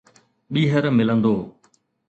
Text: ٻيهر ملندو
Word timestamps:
ٻيهر 0.53 0.83
ملندو 0.97 1.33